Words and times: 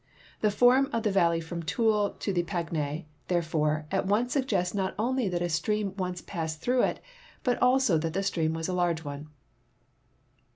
The 0.39 0.49
form 0.49 0.89
of 0.93 1.03
the 1.03 1.11
val 1.11 1.29
ley 1.29 1.39
from 1.39 1.61
Toul 1.61 2.13
to 2.17 2.33
Pagny, 2.43 3.05
therefore, 3.27 3.85
at 3.91 4.07
once 4.07 4.33
suggests 4.33 4.73
not 4.73 4.97
onlv 4.97 5.29
that 5.29 5.43
a 5.43 5.47
stream 5.47 5.95
once 5.95 6.23
passed 6.23 6.59
through 6.59 6.81
it, 6.81 6.99
but 7.43 7.61
also 7.61 7.99
that 7.99 8.13
the 8.13 8.23
stream 8.23 8.53
was 8.55 8.67
a 8.67 8.73
large 8.73 9.03
one. 9.03 9.29